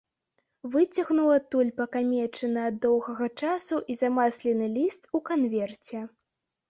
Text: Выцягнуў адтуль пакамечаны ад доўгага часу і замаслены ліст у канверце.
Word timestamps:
Выцягнуў 0.75 1.29
адтуль 1.39 1.69
пакамечаны 1.81 2.59
ад 2.69 2.75
доўгага 2.85 3.25
часу 3.43 3.75
і 3.93 3.99
замаслены 4.01 4.65
ліст 4.79 5.01
у 5.21 5.23
канверце. 5.29 5.99